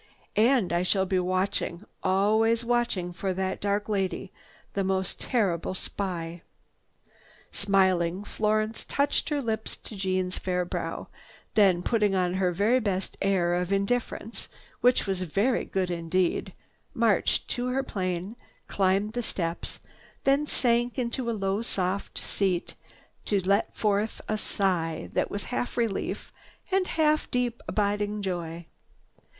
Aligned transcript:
And 0.35 0.73
I 0.73 0.81
shall 0.81 1.05
be 1.05 1.19
watching, 1.19 1.85
always 2.01 2.65
watching 2.65 3.13
for 3.13 3.35
that 3.35 3.61
dark 3.61 3.87
lady, 3.87 4.31
the 4.73 4.83
most 4.83 5.19
terrible 5.19 5.75
spy." 5.75 6.41
Smiling, 7.51 8.23
Florence 8.23 8.83
touched 8.83 9.29
her 9.29 9.43
lips 9.43 9.77
to 9.77 9.95
Jeanne's 9.95 10.39
fair 10.39 10.65
brow, 10.65 11.07
then 11.53 11.83
putting 11.83 12.15
on 12.15 12.33
her 12.33 12.51
very 12.51 12.79
best 12.79 13.15
air 13.21 13.53
of 13.53 13.71
indifference, 13.71 14.49
which 14.79 15.05
was 15.05 15.21
very 15.21 15.65
good 15.65 15.91
indeed, 15.91 16.53
marched 16.95 17.47
to 17.49 17.67
her 17.67 17.83
plane, 17.83 18.35
climbed 18.67 19.13
the 19.13 19.21
steps, 19.21 19.79
then 20.23 20.47
sank 20.47 20.97
into 20.97 21.29
a 21.29 21.63
soft 21.63 22.19
low 22.19 22.25
seat 22.25 22.73
to 23.25 23.39
let 23.47 23.75
forth 23.77 24.19
a 24.27 24.35
sigh 24.39 25.11
that 25.13 25.29
was 25.29 25.43
half 25.53 25.77
relief 25.77 26.33
and 26.71 26.87
half 26.97 27.29
deep 27.29 27.61
abiding 27.67 28.23
joy. 28.23 28.65